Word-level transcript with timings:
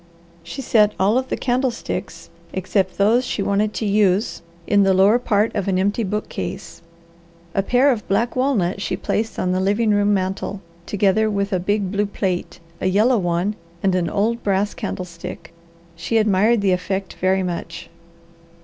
She 0.41 0.63
set 0.63 0.93
all 0.99 1.15
of 1.19 1.27
the 1.29 1.37
candlesticks, 1.37 2.31
except 2.53 2.97
those 2.97 3.23
she 3.23 3.43
wanted 3.43 3.71
to 3.75 3.85
use, 3.85 4.41
in 4.65 4.81
the 4.81 4.95
lower 4.95 5.19
part 5.19 5.53
of 5.55 5.67
an 5.67 5.77
empty 5.77 6.03
bookcase. 6.03 6.81
A 7.53 7.61
pair 7.61 7.91
of 7.91 8.07
black 8.07 8.35
walnut 8.35 8.81
she 8.81 8.97
placed 8.97 9.37
on 9.37 9.51
the 9.51 9.59
living 9.59 9.91
room 9.91 10.11
mantel, 10.11 10.59
together 10.87 11.29
with 11.29 11.53
a 11.53 11.59
big 11.59 11.91
blue 11.91 12.07
plate, 12.07 12.59
a 12.81 12.87
yellow 12.87 13.19
one, 13.19 13.55
and 13.83 13.93
an 13.93 14.09
old 14.09 14.41
brass 14.41 14.73
candlestick. 14.73 15.53
She 15.95 16.17
admired 16.17 16.61
the 16.61 16.71
effect 16.71 17.13
very 17.21 17.43
much. 17.43 17.87